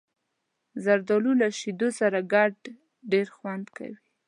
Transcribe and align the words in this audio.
زردالو 0.83 1.31
له 1.41 1.47
شیدو 1.59 1.89
سره 1.99 2.17
ګډ 2.33 2.53
ډېر 3.11 3.27
خوند 3.35 3.65
کوي. 3.77 3.99